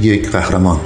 یک 0.00 0.30
قهرمان 0.30 0.80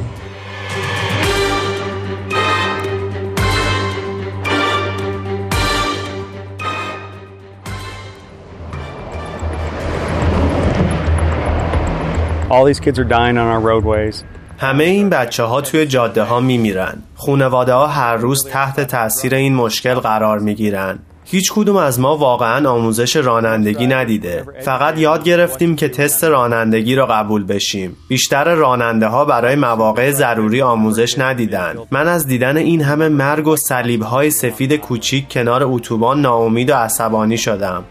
All 12.50 12.66
these 12.66 12.80
kids 12.80 12.98
are 12.98 13.04
dying 13.04 13.38
on 13.38 13.46
our 13.46 13.60
roadways. 13.60 14.24
همه 14.58 14.84
این 14.84 15.10
بچه 15.10 15.42
ها 15.42 15.60
توی 15.60 15.86
جاده 15.86 16.22
ها 16.22 16.40
می 16.40 16.58
میرن. 16.58 17.02
خونواده 17.14 17.72
ها 17.72 17.86
هر 17.86 18.16
روز 18.16 18.46
تحت 18.46 18.80
تاثیر 18.80 19.34
این 19.34 19.54
مشکل 19.54 19.94
قرار 19.94 20.38
می 20.38 20.54
گیرن. 20.54 20.98
هیچ 21.24 21.52
کدوم 21.52 21.76
از 21.76 22.00
ما 22.00 22.16
واقعا 22.16 22.70
آموزش 22.70 23.16
رانندگی 23.16 23.86
ندیده. 23.86 24.44
فقط 24.64 24.98
یاد 24.98 25.24
گرفتیم 25.24 25.76
که 25.76 25.88
تست 25.88 26.24
رانندگی 26.24 26.94
را 26.94 27.06
قبول 27.06 27.44
بشیم. 27.44 27.96
بیشتر 28.08 28.54
راننده 28.54 29.06
ها 29.06 29.24
برای 29.24 29.56
مواقع 29.56 30.10
ضروری 30.10 30.62
آموزش 30.62 31.18
ندیدن. 31.18 31.74
من 31.90 32.08
از 32.08 32.26
دیدن 32.26 32.56
این 32.56 32.82
همه 32.82 33.08
مرگ 33.08 33.48
و 33.48 33.56
صلیب 33.56 34.02
های 34.02 34.30
سفید 34.30 34.76
کوچیک 34.76 35.28
کنار 35.28 35.62
اتوبان 35.64 36.20
ناامید 36.20 36.70
و 36.70 36.74
عصبانی 36.74 37.38
شدم. 37.38 37.84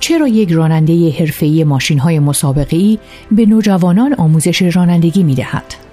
چرا 0.00 0.28
یک 0.28 0.52
راننده 0.52 1.10
حرفه‌ای 1.10 1.64
ماشین‌های 1.64 2.18
مسابقه‌ای 2.18 2.98
به 3.30 3.46
نوجوانان 3.46 4.14
آموزش 4.14 4.62
رانندگی 4.62 5.22
می‌دهد؟ 5.22 5.89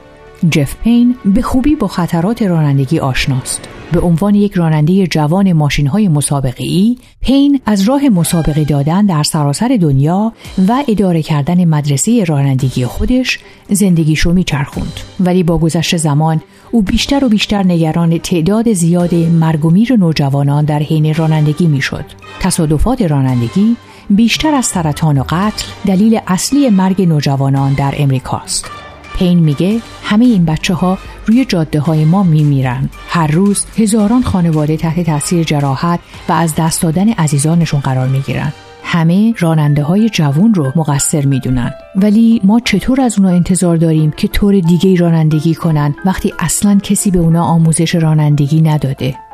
جف 0.52 0.76
پین 0.76 1.16
به 1.26 1.42
خوبی 1.42 1.76
با 1.76 1.88
خطرات 1.88 2.42
رانندگی 2.42 3.00
آشناست. 3.00 3.68
به 3.92 4.00
عنوان 4.00 4.36
یک 4.36 4.54
راننده 4.54 5.08
جوان 5.08 5.54
ماشین 5.54 5.88
های 5.88 6.08
مسابقه 6.08 6.64
ای، 6.64 6.98
پین 7.22 7.62
از 7.66 7.82
راه 7.82 8.10
مسابقه 8.10 8.64
دادن 8.64 9.06
در 9.06 9.24
سراسر 9.24 9.78
دنیا 9.82 10.34
و 10.68 10.84
اداره 10.88 11.22
کردن 11.22 11.66
مدرسه 11.66 12.24
رانندگی 12.24 12.86
خودش 12.86 13.40
زندگیشو 13.70 14.34
میچرخوند. 14.34 14.94
ولی 15.20 15.44
با 15.44 15.58
گذشت 15.58 15.98
زمان 15.98 16.42
او 16.72 16.82
بیشتر 16.82 17.26
و 17.26 17.30
بیشتر 17.30 17.64
نگران 17.64 18.18
تعداد 18.18 18.74
زیاد 18.74 19.16
مرگ 19.16 19.66
و 19.66 19.70
میر 19.70 19.96
نوجوانان 19.96 20.66
در 20.66 20.80
حین 20.80 21.14
رانندگی 21.14 21.68
می‌شد. 21.68 22.06
تصادفات 22.40 23.02
رانندگی 23.02 23.76
بیشتر 24.10 24.56
از 24.56 24.66
سرطان 24.66 25.18
و 25.18 25.24
قتل 25.30 25.66
دلیل 25.88 26.20
اصلی 26.28 26.70
مرگ 26.70 27.02
نوجوانان 27.02 27.74
در 27.74 27.94
امریکاست. 27.98 28.77
پین 29.18 29.40
میگه 29.40 29.82
همه 30.04 30.26
این 30.26 30.46
بچه 30.46 30.74
ها 30.74 30.98
روی 31.26 31.46
جاده 31.46 31.80
های 31.80 32.06
ما 32.06 32.24
میمیرن. 32.24 32.90
هر 33.10 33.28
روز 33.28 33.66
هزاران 33.78 34.22
خانواده 34.22 34.78
تحت 34.78 35.06
تاثیر 35.06 35.44
جراحت 35.44 36.00
و 36.30 36.34
از 36.34 36.56
دست 36.56 36.82
دادن 36.82 37.10
عزیزانشون 37.10 37.80
قرار 37.80 38.08
می‌گیرن. 38.08 38.54
همه 38.84 39.34
راننده 39.40 39.84
های 39.84 40.10
جوون 40.10 40.54
رو 40.54 40.72
مقصر 40.76 41.26
می‌دونن. 41.26 41.72
ولی 41.96 42.42
ما 42.44 42.60
چطور 42.60 43.02
از 43.02 43.20
اونا 43.20 43.30
انتظار 43.30 43.78
داریم 43.78 44.12
که 44.12 44.28
طور 44.28 44.60
دیگه 44.60 44.96
رانندگی 44.96 45.56
کنن 45.56 45.96
وقتی 46.06 46.34
اصلا 46.40 46.80
کسی 46.84 47.12
به 47.12 47.20
اونا 47.20 47.44
آموزش 47.44 47.96
رانندگی 47.96 48.62
نداده؟ 48.62 49.27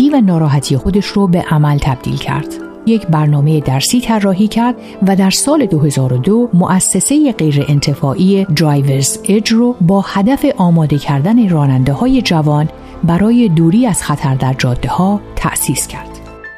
ناامیدی 0.00 0.16
و 0.16 0.20
ناراحتی 0.20 0.76
خودش 0.76 1.06
رو 1.06 1.26
به 1.26 1.44
عمل 1.50 1.78
تبدیل 1.78 2.16
کرد. 2.16 2.46
یک 2.86 3.06
برنامه 3.06 3.60
درسی 3.60 4.00
طراحی 4.00 4.48
کرد 4.48 4.74
و 5.06 5.16
در 5.16 5.30
سال 5.30 5.66
2002 5.66 6.50
مؤسسه 6.54 7.32
غیر 7.32 7.64
انتفاعی 7.68 8.44
درایورز 8.44 9.18
اج 9.28 9.52
رو 9.52 9.76
با 9.80 10.00
هدف 10.00 10.44
آماده 10.56 10.98
کردن 10.98 11.48
راننده 11.48 11.92
های 11.92 12.22
جوان 12.22 12.68
برای 13.04 13.48
دوری 13.48 13.86
از 13.86 14.02
خطر 14.02 14.34
در 14.34 14.54
جاده 14.58 14.88
ها 14.88 15.20
تأسیس 15.36 15.86
کرد. 15.86 16.08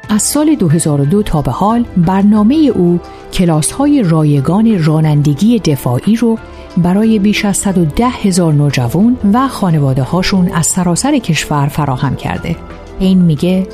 از 0.09 0.23
سال 0.23 0.55
2002 0.55 1.23
تا 1.23 1.41
به 1.41 1.51
حال 1.51 1.85
برنامه 1.97 2.55
او 2.55 2.99
کلاس 3.33 3.71
های 3.71 4.03
رایگان 4.03 4.83
رانندگی 4.83 5.59
دفاعی 5.59 6.15
رو 6.15 6.37
برای 6.77 7.19
بیش 7.19 7.45
از 7.45 7.57
110 7.57 8.07
هزار 8.07 8.53
نوجوان 8.53 9.17
و 9.33 9.47
خانواده 9.47 10.03
هاشون 10.03 10.51
از 10.53 10.67
سراسر 10.67 11.17
کشور 11.17 11.67
فراهم 11.67 12.15
کرده. 12.15 12.55
این 12.99 13.21
میگه 13.21 13.67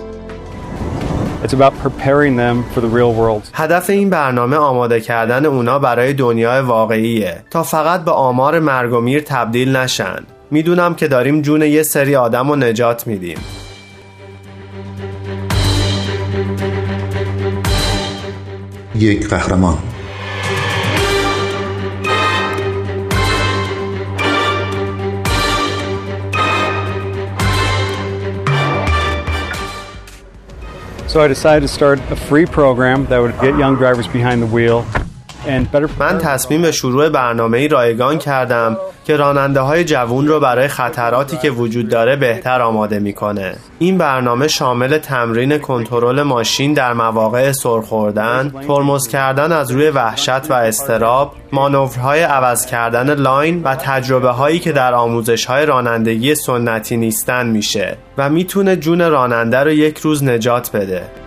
هدف 3.53 3.89
این 3.89 4.09
برنامه 4.09 4.55
آماده 4.55 5.01
کردن 5.01 5.45
اونا 5.45 5.79
برای 5.79 6.13
دنیای 6.13 6.61
واقعیه 6.61 7.43
تا 7.49 7.63
فقط 7.63 8.05
به 8.05 8.11
آمار 8.11 8.59
مرگ 8.59 8.93
و 8.93 9.01
میر 9.01 9.21
تبدیل 9.21 9.75
نشن. 9.75 10.19
می‌دونم 10.51 10.95
که 10.95 11.07
داریم 11.07 11.41
جون 11.41 11.61
یه 11.61 11.83
سری 11.83 12.15
آدم 12.15 12.49
رو 12.49 12.55
نجات 12.55 13.07
میدیم. 13.07 13.37
یک 18.95 19.29
قهرمان 19.29 19.77
So 31.13 31.21
I 31.21 31.27
decided 31.27 31.61
to 31.61 31.71
start 31.71 31.99
a 32.09 32.15
free 32.15 32.47
program 32.47 33.05
that 33.05 33.19
would 33.19 33.39
get 33.39 33.55
young 33.59 33.75
drivers 33.75 34.07
behind 34.07 34.41
the 34.41 34.47
wheel 34.47 34.83
من 35.99 36.17
تصمیم 36.17 36.61
به 36.61 36.71
شروع 36.71 37.09
برنامه 37.09 37.57
ای 37.57 37.67
رایگان 37.67 38.17
کردم 38.17 38.77
که 39.05 39.15
راننده 39.15 39.59
های 39.59 39.83
جوون 39.83 40.27
رو 40.27 40.39
برای 40.39 40.67
خطراتی 40.67 41.37
که 41.37 41.49
وجود 41.49 41.89
داره 41.89 42.15
بهتر 42.15 42.61
آماده 42.61 42.99
می‌کنه. 42.99 43.55
این 43.79 43.97
برنامه 43.97 44.47
شامل 44.47 44.97
تمرین 44.97 45.57
کنترل 45.57 46.21
ماشین 46.21 46.73
در 46.73 46.93
مواقع 46.93 47.51
سرخوردن، 47.51 48.53
ترمز 48.67 49.07
کردن 49.07 49.51
از 49.51 49.71
روی 49.71 49.89
وحشت 49.89 50.51
و 50.51 50.53
استراب، 50.53 51.35
مانورهای 51.51 52.21
عوض 52.21 52.65
کردن 52.65 53.13
لاین 53.13 53.63
و 53.63 53.75
تجربه 53.75 54.29
هایی 54.29 54.59
که 54.59 54.71
در 54.71 54.93
آموزش 54.93 55.45
های 55.45 55.65
رانندگی 55.65 56.35
سنتی 56.35 56.97
نیستن 56.97 57.47
میشه 57.47 57.97
و 58.17 58.29
می‌تونه 58.29 58.75
جون 58.75 59.01
راننده 59.01 59.57
رو 59.57 59.71
یک 59.71 59.97
روز 59.97 60.23
نجات 60.23 60.71
بده. 60.71 61.22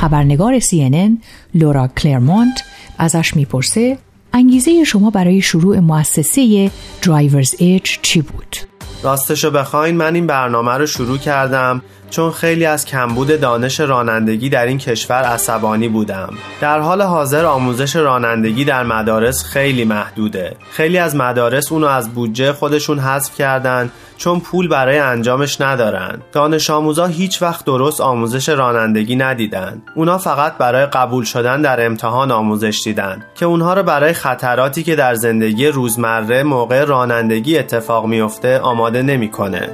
خبرنگار 0.00 0.60
CNN 0.60 1.10
لورا 1.54 1.88
کلرمونت 1.88 2.62
ازش 2.98 3.36
می‌پرسه 3.36 3.98
انگیزه 4.32 4.84
شما 4.84 5.10
برای 5.10 5.40
شروع 5.40 5.78
مؤسسه 5.78 6.70
درایورز 7.02 7.54
ایج 7.58 7.98
چی 8.02 8.22
بود؟ 8.22 8.56
راستشو 9.02 9.50
بخواین 9.50 9.96
من 9.96 10.14
این 10.14 10.26
برنامه 10.26 10.72
رو 10.72 10.86
شروع 10.86 11.18
کردم 11.18 11.82
چون 12.10 12.30
خیلی 12.30 12.66
از 12.66 12.84
کمبود 12.84 13.40
دانش 13.40 13.80
رانندگی 13.80 14.48
در 14.48 14.66
این 14.66 14.78
کشور 14.78 15.22
عصبانی 15.22 15.88
بودم. 15.88 16.34
در 16.60 16.80
حال 16.80 17.02
حاضر 17.02 17.44
آموزش 17.44 17.96
رانندگی 17.96 18.64
در 18.64 18.82
مدارس 18.82 19.44
خیلی 19.44 19.84
محدوده. 19.84 20.56
خیلی 20.70 20.98
از 20.98 21.16
مدارس 21.16 21.72
اونو 21.72 21.86
از 21.86 22.14
بودجه 22.14 22.52
خودشون 22.52 22.98
حذف 22.98 23.34
کردن 23.34 23.90
چون 24.16 24.40
پول 24.40 24.68
برای 24.68 24.98
انجامش 24.98 25.60
ندارن. 25.60 26.18
دانش 26.32 26.70
آموزا 26.70 27.06
هیچ 27.06 27.42
وقت 27.42 27.64
درست 27.64 28.00
آموزش 28.00 28.48
رانندگی 28.48 29.16
ندیدن. 29.16 29.82
اونا 29.94 30.18
فقط 30.18 30.58
برای 30.58 30.86
قبول 30.86 31.24
شدن 31.24 31.62
در 31.62 31.86
امتحان 31.86 32.30
آموزش 32.30 32.80
دیدن 32.84 33.24
که 33.34 33.46
اونها 33.46 33.74
رو 33.74 33.82
برای 33.82 34.12
خطراتی 34.12 34.82
که 34.82 34.96
در 34.96 35.14
زندگی 35.14 35.66
روزمره 35.66 36.42
موقع 36.42 36.84
رانندگی 36.84 37.58
اتفاق 37.58 38.06
میفته 38.06 38.58
آماده 38.58 39.02
نمی‌کنه. 39.02 39.70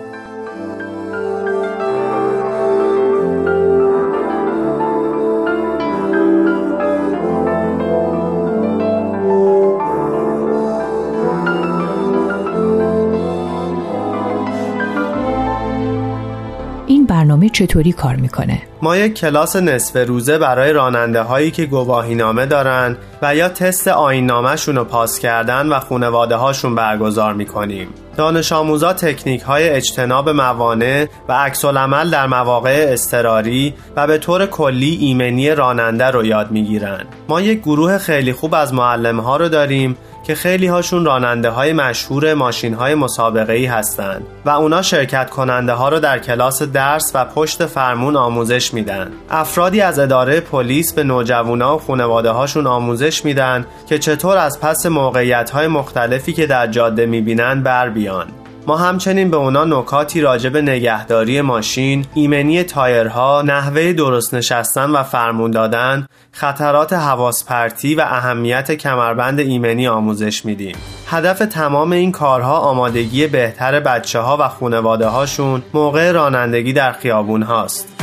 چطوری 17.48 17.92
کار 17.92 18.16
می‌کنه؟ 18.16 18.62
ما 18.86 18.96
یک 18.96 19.14
کلاس 19.14 19.56
نصف 19.56 19.96
روزه 20.08 20.38
برای 20.38 20.72
راننده 20.72 21.22
هایی 21.22 21.50
که 21.50 21.66
گواهی 21.66 22.14
نامه 22.14 22.46
دارن 22.46 22.96
و 23.22 23.34
یا 23.34 23.48
تست 23.48 23.88
آین 23.88 24.30
رو 24.66 24.84
پاس 24.84 25.18
کردن 25.18 25.68
و 25.68 25.80
خونواده 25.80 26.36
هاشون 26.36 26.74
برگزار 26.74 27.34
می‌کنیم. 27.34 27.88
دانش 28.16 28.52
آموزا 28.52 28.92
تکنیک 28.92 29.42
های 29.42 29.68
اجتناب 29.68 30.28
موانع 30.28 31.06
و 31.28 31.32
عکس 31.32 31.64
در 31.64 32.26
مواقع 32.26 32.86
اضطراری 32.88 33.74
و 33.96 34.06
به 34.06 34.18
طور 34.18 34.46
کلی 34.46 34.96
ایمنی 35.00 35.50
راننده 35.50 36.04
رو 36.04 36.24
یاد 36.24 36.50
می‌گیرن. 36.50 37.04
ما 37.28 37.40
یک 37.40 37.60
گروه 37.60 37.98
خیلی 37.98 38.32
خوب 38.32 38.54
از 38.54 38.74
معلم 38.74 39.20
ها 39.20 39.36
رو 39.36 39.48
داریم 39.48 39.96
که 40.26 40.34
خیلی 40.34 40.66
هاشون 40.66 41.04
راننده 41.04 41.50
های 41.50 41.72
مشهور 41.72 42.34
ماشین 42.34 42.74
های 42.74 42.94
مسابقه 42.94 43.52
ای 43.52 43.66
هستند 43.66 44.26
و 44.44 44.50
اونا 44.50 44.82
شرکت 44.82 45.30
کننده 45.30 45.72
ها 45.72 45.88
رو 45.88 46.00
در 46.00 46.18
کلاس 46.18 46.62
درس 46.62 47.10
و 47.14 47.24
پشت 47.24 47.66
فرمون 47.66 48.16
آموزش 48.16 48.74
میدن 48.76 49.12
افرادی 49.30 49.80
از 49.80 49.98
اداره 49.98 50.40
پلیس 50.40 50.92
به 50.92 51.04
نوجوانا 51.04 51.76
و 51.76 51.78
خانواده 51.78 52.30
هاشون 52.30 52.66
آموزش 52.66 53.24
میدن 53.24 53.66
که 53.88 53.98
چطور 53.98 54.36
از 54.36 54.60
پس 54.60 54.86
موقعیت 54.86 55.50
های 55.50 55.66
مختلفی 55.66 56.32
که 56.32 56.46
در 56.46 56.66
جاده 56.66 57.06
می‌بینن 57.06 57.62
بر 57.62 57.88
بیان 57.90 58.26
ما 58.66 58.76
همچنین 58.76 59.30
به 59.30 59.36
اونا 59.36 59.64
نکاتی 59.64 60.20
راجع 60.20 60.50
به 60.50 60.62
نگهداری 60.62 61.40
ماشین، 61.40 62.06
ایمنی 62.14 62.62
تایرها، 62.62 63.42
نحوه 63.42 63.92
درست 63.92 64.34
نشستن 64.34 64.90
و 64.90 65.02
فرمون 65.02 65.50
دادن، 65.50 66.06
خطرات 66.32 66.92
حواس 66.92 67.44
پرتی 67.44 67.94
و 67.94 68.00
اهمیت 68.00 68.72
کمربند 68.72 69.40
ایمنی 69.40 69.88
آموزش 69.88 70.44
میدیم. 70.44 70.76
هدف 71.10 71.38
تمام 71.38 71.92
این 71.92 72.12
کارها 72.12 72.58
آمادگی 72.58 73.26
بهتر 73.26 73.80
بچه 73.80 74.18
ها 74.18 74.36
و 74.40 74.48
خونواده 74.48 75.06
هاشون 75.06 75.62
موقع 75.74 76.12
رانندگی 76.12 76.72
در 76.72 76.92
خیابون 76.92 77.42
هاست. 77.42 77.95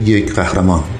یک 0.00 0.32
قهرمان. 0.32 0.99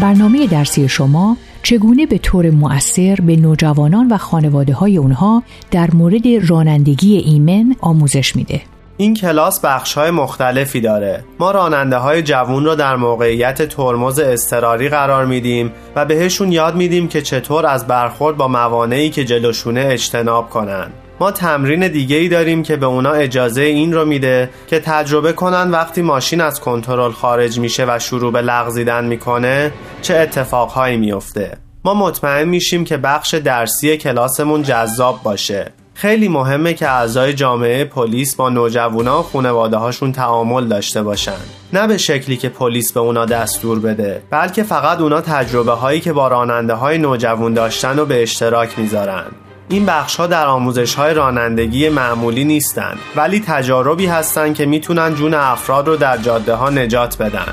برنامه 0.00 0.46
درسی 0.46 0.88
شما 0.88 1.36
چگونه 1.62 2.06
به 2.06 2.18
طور 2.18 2.50
مؤثر 2.50 3.18
به 3.26 3.36
نوجوانان 3.36 4.08
و 4.08 4.16
خانواده 4.16 4.72
های 4.74 4.96
اونها 4.96 5.42
در 5.70 5.90
مورد 5.92 6.22
رانندگی 6.48 7.16
ایمن 7.16 7.76
آموزش 7.80 8.36
میده. 8.36 8.60
این 8.96 9.14
کلاس 9.14 9.60
بخش 9.60 9.94
های 9.94 10.10
مختلفی 10.10 10.80
داره 10.80 11.24
ما 11.38 11.50
راننده 11.50 11.96
های 11.96 12.22
جوون 12.22 12.64
رو 12.64 12.74
در 12.74 12.96
موقعیت 12.96 13.62
ترمز 13.62 14.18
اضطراری 14.18 14.88
قرار 14.88 15.26
میدیم 15.26 15.72
و 15.96 16.04
بهشون 16.04 16.52
یاد 16.52 16.74
میدیم 16.74 17.08
که 17.08 17.22
چطور 17.22 17.66
از 17.66 17.86
برخورد 17.86 18.36
با 18.36 18.48
موانعی 18.48 19.10
که 19.10 19.24
جلوشونه 19.24 19.86
اجتناب 19.90 20.50
کنن 20.50 20.90
ما 21.20 21.30
تمرین 21.30 21.88
دیگه 21.88 22.16
ای 22.16 22.28
داریم 22.28 22.62
که 22.62 22.76
به 22.76 22.86
اونا 22.86 23.12
اجازه 23.12 23.62
این 23.62 23.92
رو 23.92 24.04
میده 24.04 24.50
که 24.66 24.80
تجربه 24.80 25.32
کنن 25.32 25.70
وقتی 25.70 26.02
ماشین 26.02 26.40
از 26.40 26.60
کنترل 26.60 27.12
خارج 27.12 27.58
میشه 27.58 27.84
و 27.88 27.98
شروع 27.98 28.32
به 28.32 28.42
لغزیدن 28.42 29.04
می‌کنه 29.04 29.72
چه 30.02 30.14
اتفاقهایی 30.14 30.96
میفته. 30.96 31.56
ما 31.84 31.94
مطمئن 31.94 32.48
میشیم 32.48 32.84
که 32.84 32.96
بخش 32.96 33.34
درسی 33.34 33.96
کلاسمون 33.96 34.62
جذاب 34.62 35.22
باشه. 35.22 35.72
خیلی 35.94 36.28
مهمه 36.28 36.74
که 36.74 36.88
اعضای 36.88 37.34
جامعه 37.34 37.84
پلیس 37.84 38.36
با 38.36 38.48
نوجوانا 38.48 39.20
و 39.20 39.22
خانواده 39.22 39.76
هاشون 39.76 40.12
تعامل 40.12 40.66
داشته 40.66 41.02
باشن. 41.02 41.36
نه 41.72 41.86
به 41.86 41.98
شکلی 41.98 42.36
که 42.36 42.48
پلیس 42.48 42.92
به 42.92 43.00
اونا 43.00 43.24
دستور 43.24 43.78
بده 43.78 44.22
بلکه 44.30 44.62
فقط 44.62 45.00
اونا 45.00 45.20
تجربه 45.20 45.72
هایی 45.72 46.00
که 46.00 46.12
با 46.12 46.28
راننده 46.28 46.74
های 46.74 46.98
نوجوان 46.98 47.54
داشتن 47.54 47.98
و 47.98 48.04
به 48.04 48.22
اشتراک 48.22 48.78
می‌ذارن. 48.78 49.24
این 49.68 49.86
بخش 49.86 50.16
ها 50.16 50.26
در 50.26 50.46
آموزش 50.46 50.94
های 50.94 51.14
رانندگی 51.14 51.88
معمولی 51.88 52.44
نیستند 52.44 52.98
ولی 53.16 53.40
تجاربی 53.40 54.06
هستند 54.06 54.54
که 54.54 54.66
می‌تونن 54.66 55.14
جون 55.14 55.34
افراد 55.34 55.88
رو 55.88 55.96
در 55.96 56.18
جاده 56.18 56.54
ها 56.54 56.70
نجات 56.70 57.18
بدن 57.18 57.52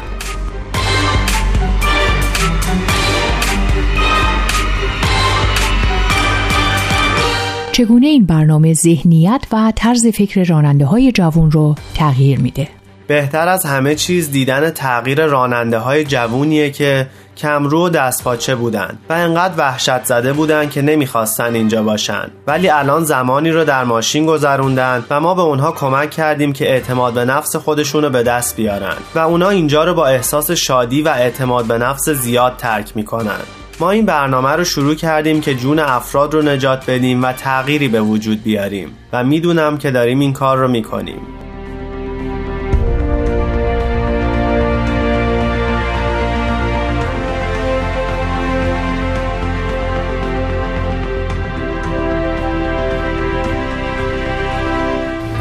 چگونه 7.72 8.08
این 8.08 8.26
برنامه 8.26 8.74
ذهنیت 8.74 9.42
و 9.52 9.74
طرز 9.76 10.08
فکر 10.08 10.44
راننده 10.44 10.86
های 10.86 11.12
جوان 11.12 11.52
رو 11.52 11.76
تغییر 11.96 12.40
میده؟ 12.40 12.68
بهتر 13.08 13.48
از 13.48 13.66
همه 13.66 13.96
چیز 13.96 14.32
دیدن 14.32 14.70
تغییر 14.70 15.26
راننده 15.26 15.78
های 15.78 16.04
جوونیه 16.04 16.72
که 16.72 17.08
کمرو 17.38 17.86
و 17.86 17.90
دستپاچه 17.90 18.56
بودن 18.56 18.98
و 19.10 19.14
انقدر 19.14 19.54
وحشت 19.58 20.06
زده 20.06 20.34
بودن 20.34 20.70
که 20.70 20.82
نمی‌خواستن 20.82 21.54
اینجا 21.54 21.84
باشن. 21.84 22.32
ولی 22.48 22.70
الان 22.70 23.04
زمانی 23.04 23.52
رو 23.52 23.66
در 23.66 23.84
ماشین 23.84 24.26
گذروندن 24.26 25.06
و 25.10 25.20
ما 25.20 25.34
به 25.34 25.42
اونها 25.42 25.72
کمک 25.72 26.10
کردیم 26.10 26.54
که 26.54 26.70
اعتماد 26.70 27.14
به 27.14 27.26
نفس 27.26 27.56
خودشون 27.56 28.10
به 28.10 28.24
دست 28.24 28.56
بیارن 28.56 28.96
و 29.16 29.20
اونا 29.20 29.50
اینجا 29.50 29.84
رو 29.84 29.94
با 29.94 30.08
احساس 30.08 30.52
شادی 30.52 31.02
و 31.02 31.10
اعتماد 31.10 31.66
به 31.66 31.78
نفس 31.78 32.10
زیاد 32.10 32.58
ترک 32.58 32.92
می‌کنن. 32.96 33.40
ما 33.80 33.92
این 33.92 34.06
برنامه 34.06 34.50
رو 34.50 34.64
شروع 34.64 34.96
کردیم 34.96 35.42
که 35.42 35.56
جون 35.56 35.80
افراد 35.80 36.34
رو 36.34 36.42
نجات 36.42 36.90
بدیم 36.90 37.24
و 37.24 37.34
تغییری 37.34 37.88
به 37.88 38.02
وجود 38.02 38.44
بیاریم 38.44 38.98
و 39.14 39.24
می‌دونم 39.24 39.78
که 39.78 39.92
داریم 39.92 40.20
این 40.20 40.34
کار 40.34 40.58
رو 40.58 40.68
می‌کنیم. 40.68 41.43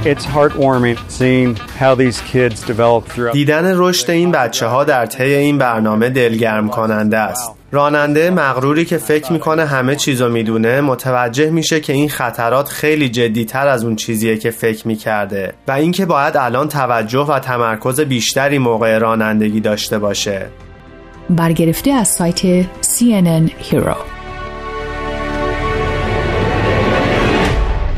It's 0.05 0.25
heartwarming 0.25 0.99
seeing 1.09 1.55
how 1.81 1.95
these 1.95 2.21
kids 2.33 2.61
develop 2.67 3.05
throughout. 3.07 3.33
دیدن 3.33 3.79
رشد 3.79 4.11
این 4.11 4.33
بچه 4.33 4.67
ها 4.67 4.85
در 4.85 5.07
طی 5.07 5.35
این 5.35 5.59
برنامه 5.59 6.09
دلگرم 6.11 6.69
کننده 6.69 7.19
است. 7.19 7.51
راننده 7.73 8.31
مغروری 8.31 8.85
که 8.85 8.99
فکر 8.99 9.33
می‌کنه 9.33 9.65
همه 9.65 9.97
چیزو 9.97 10.29
می‌دونه 10.29 10.81
متوجه 10.81 11.51
میشه 11.51 11.81
که 11.81 11.93
این 11.93 12.09
خطرات 12.09 12.69
خیلی 12.69 13.09
جدیتر 13.09 13.69
از 13.69 13.85
اون 13.85 13.97
چیزیه 13.97 14.39
که 14.39 14.51
فکر 14.51 14.89
می‌کرده 14.89 15.55
و 15.69 15.73
اینکه 15.73 16.07
باید 16.07 16.37
الان 16.37 16.69
توجه 16.69 17.27
و 17.27 17.39
تمرکز 17.39 18.01
بیشتری 18.01 18.59
موقع 18.59 18.99
رانندگی 18.99 19.61
داشته 19.61 19.99
باشه. 19.99 20.47
برگرفته 21.31 21.91
از 21.91 22.09
سایت 22.09 22.63
CNN 22.63 23.51
Hero 23.71 24.22